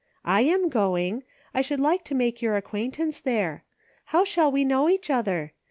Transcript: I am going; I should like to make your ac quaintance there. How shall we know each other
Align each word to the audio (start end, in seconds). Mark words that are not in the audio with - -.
I 0.25 0.41
am 0.41 0.67
going; 0.69 1.21
I 1.53 1.61
should 1.61 1.79
like 1.79 2.03
to 2.05 2.15
make 2.15 2.41
your 2.41 2.55
ac 2.57 2.65
quaintance 2.65 3.21
there. 3.21 3.63
How 4.05 4.23
shall 4.23 4.51
we 4.51 4.65
know 4.65 4.89
each 4.89 5.11
other 5.11 5.53